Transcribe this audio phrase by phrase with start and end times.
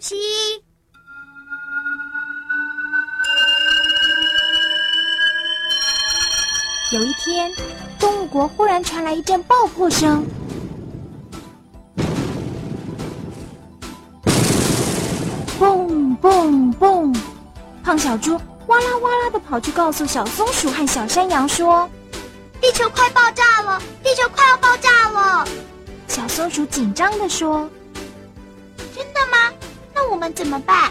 [0.00, 0.14] 西。
[6.92, 7.50] 有一天，
[7.98, 10.24] 动物国忽然传来一阵爆破声。
[15.58, 17.14] 蹦蹦，
[17.84, 21.88] 胖小猪哇啦哇啦的跑去告诉小松鼠和小山羊说
[22.60, 23.80] ：“地球快爆炸了！
[24.02, 25.46] 地球快要爆炸了！”
[26.08, 27.70] 小松鼠紧张的说：“真的吗？
[27.70, 27.85] 那
[30.16, 30.90] 我们怎么办？”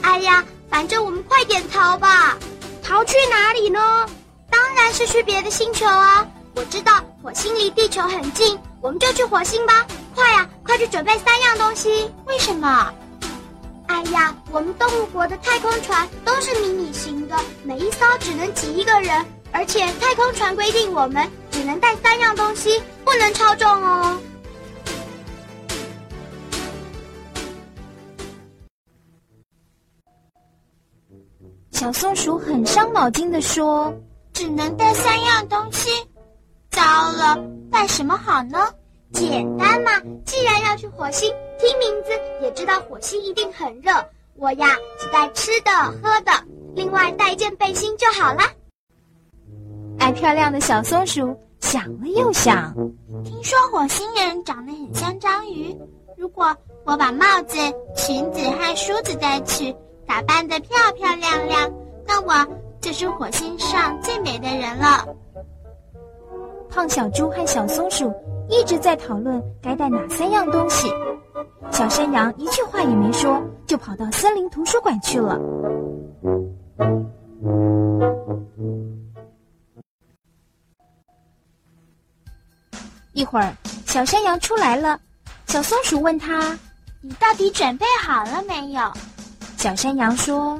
[0.00, 2.38] 哎呀，反正我们快点逃吧！
[2.82, 4.08] 逃去哪里呢？
[4.48, 6.26] 当然是去别的星球啊！
[6.54, 9.86] 我知道火星离地球很近，我们就去火星吧！
[10.14, 12.10] 快呀，快去准备三样东西！
[12.24, 12.90] 为什么？
[13.88, 24.18] 哎呀，我们动物国的太空船都是迷你型的，每一艘只能挤一个人，而且太空船规定我们只能带三样东西，不能超重哦。
[31.80, 33.90] 小松鼠很伤脑筋的说
[34.34, 35.88] ：“只能带三样东西，
[36.70, 37.42] 糟了，
[37.72, 38.68] 带什么好呢？
[39.14, 39.92] 简单嘛，
[40.26, 42.10] 既然要去火星。”听名字
[42.42, 43.92] 也知道火星一定很热，
[44.36, 45.70] 我呀只带吃的
[46.02, 46.30] 喝的，
[46.74, 48.40] 另外带一件背心就好了。
[49.98, 52.74] 爱漂亮的小松鼠想了又想，
[53.24, 55.74] 听说火星人长得很像章鱼，
[56.18, 56.54] 如果
[56.84, 57.56] 我把帽子、
[57.96, 59.74] 裙子和梳子带去，
[60.10, 61.72] 打扮得漂漂亮亮，
[62.04, 62.34] 那我
[62.80, 65.06] 就是火星上最美的人了。
[66.68, 68.12] 胖小猪和小松鼠
[68.48, 70.92] 一直在讨论该带哪三样东西。
[71.70, 75.38] 小山羊一句话也没说，就跑到森林图书馆去了。
[83.12, 83.54] 一会儿，
[83.86, 84.98] 小山羊出来了，
[85.46, 86.58] 小松鼠问他
[87.00, 88.82] ：“你到底准备好了没有？”
[89.60, 90.58] 小山羊说：“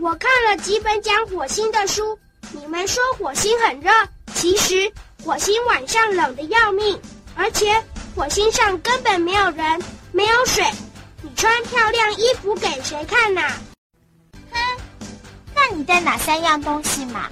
[0.00, 2.18] 我看了几本讲火星的书，
[2.52, 3.90] 你们说火星很热，
[4.34, 4.90] 其实
[5.22, 6.98] 火星晚上冷的要命，
[7.36, 7.70] 而且
[8.16, 10.64] 火星上根本没有人。”没有水，
[11.20, 13.42] 你穿漂亮衣服给谁看呐？
[14.50, 14.58] 哼，
[15.54, 17.28] 那你带哪三样东西嘛？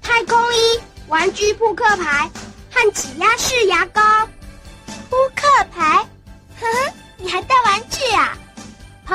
[0.00, 2.30] 太空衣、玩具扑克牌
[2.70, 4.00] 和挤压式牙膏。
[5.10, 5.91] 扑克牌？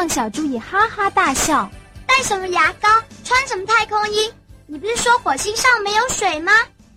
[0.07, 1.69] 胖小猪也哈哈大笑。
[2.07, 2.88] 带什么牙膏？
[3.25, 4.31] 穿什么太空衣？
[4.66, 6.53] 你不是说火星上没有水吗？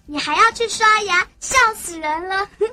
[0.07, 2.49] 你还要去刷牙，笑死人了！
[2.61, 2.67] 哼。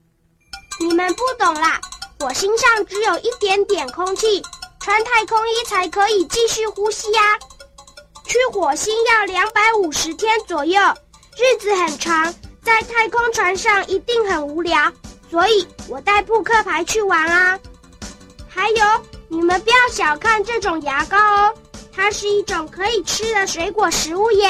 [0.80, 1.80] 你们不懂啦，
[2.20, 4.42] 火星上只有一点点空气，
[4.80, 7.20] 穿太空衣才可以继续呼吸呀。
[8.26, 10.78] 去火星要两百五十天左右，
[11.38, 14.92] 日子很长，在太空船上一定很无聊，
[15.30, 17.58] 所以我带扑克牌去玩啊。
[18.56, 18.84] 还有，
[19.28, 21.54] 你们不要小看这种牙膏哦，
[21.94, 24.48] 它是一种可以吃的水果食物耶，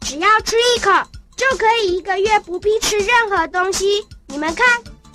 [0.00, 0.90] 只要吃一口
[1.36, 4.04] 就可以一个月不必吃任何东西。
[4.26, 4.66] 你们看。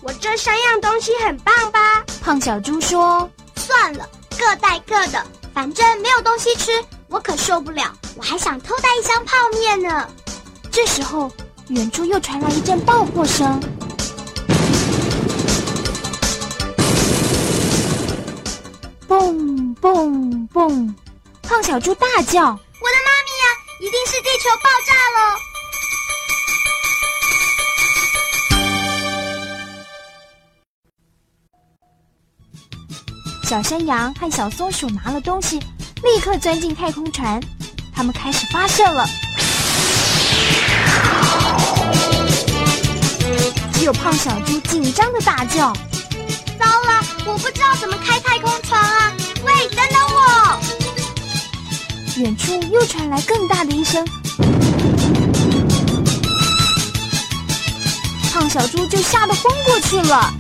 [0.04, 2.06] 我这三样东西很棒吧？
[2.22, 3.28] 胖小猪说
[3.58, 5.26] ：“算了，各带各的，
[5.56, 6.72] 反正没有东西吃，
[7.10, 7.92] 我可受不了。
[8.16, 10.08] 我还想偷带一箱泡面呢。”
[10.72, 11.32] 这时候，
[11.70, 13.60] 远处又传来一阵爆破声，
[19.08, 20.94] 嘣嘣嘣！
[21.42, 23.46] 胖小猪大叫：“我的妈咪呀！
[23.80, 25.40] 一定是地球爆炸了！”
[33.48, 35.58] 小山羊和小松鼠拿了东西，
[36.04, 37.42] 立刻钻进太空船。
[37.96, 39.06] 他们开始发射了。
[43.74, 45.72] 只有胖小猪紧张的大叫
[46.60, 48.97] ：“糟了，我不知道怎么开太空船
[52.18, 54.04] 远处又传来更大的一声，
[58.32, 60.34] 胖小猪就吓得昏过去了。